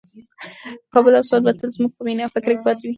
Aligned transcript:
کابل 0.93 1.13
او 1.17 1.23
سوات 1.29 1.41
به 1.45 1.51
تل 1.59 1.69
زموږ 1.75 1.91
په 1.95 2.01
مینه 2.07 2.21
او 2.25 2.33
فکر 2.35 2.49
کې 2.55 2.63
پاتې 2.65 2.83
وي. 2.85 2.89